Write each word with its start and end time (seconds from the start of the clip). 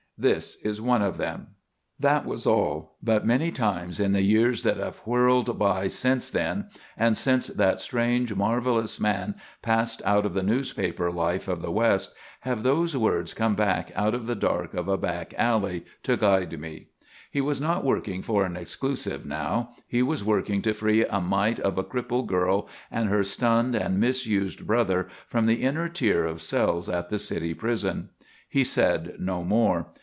This 0.19 0.57
is 0.57 0.79
one 0.79 1.01
of 1.01 1.17
them." 1.17 1.47
That 1.99 2.27
was 2.27 2.45
all. 2.45 2.95
But 3.01 3.25
many 3.25 3.51
times 3.51 3.99
in 3.99 4.11
the 4.13 4.21
years 4.21 4.61
that 4.61 4.77
have 4.77 4.99
whirled 4.99 5.57
by 5.57 5.87
since 5.87 6.29
then 6.29 6.67
and 6.95 7.17
since 7.17 7.47
that 7.47 7.79
strange, 7.79 8.35
marvellous 8.35 8.99
man 8.99 9.33
passed 9.63 9.99
out 10.05 10.27
of 10.27 10.35
the 10.35 10.43
newspaper 10.43 11.11
life 11.11 11.47
of 11.47 11.63
the 11.63 11.71
west, 11.71 12.13
have 12.41 12.61
those 12.61 12.95
words 12.95 13.33
come 13.33 13.55
back 13.55 13.91
out 13.95 14.13
of 14.13 14.27
the 14.27 14.35
dark 14.35 14.75
of 14.75 14.87
a 14.87 14.95
back 14.95 15.33
alley, 15.39 15.85
to 16.03 16.15
guide 16.17 16.59
me. 16.59 16.89
He 17.31 17.41
was 17.41 17.59
not 17.59 17.83
working 17.83 18.21
for 18.21 18.45
an 18.45 18.55
"exclusive" 18.55 19.25
now; 19.25 19.71
he 19.87 20.03
was 20.03 20.23
working 20.23 20.61
to 20.61 20.73
free 20.73 21.03
a 21.03 21.19
mite 21.19 21.59
of 21.59 21.79
a 21.79 21.83
cripple 21.83 22.27
girl 22.27 22.69
and 22.91 23.09
her 23.09 23.23
stunned 23.23 23.73
and 23.73 23.99
misused 23.99 24.67
brother 24.67 25.07
from 25.27 25.47
the 25.47 25.63
inner 25.63 25.89
tier 25.89 26.25
of 26.25 26.43
cells 26.43 26.89
at 26.89 27.09
the 27.09 27.17
city 27.17 27.55
prison. 27.55 28.11
He 28.47 28.63
said 28.63 29.15
no 29.17 29.43
more. 29.43 29.87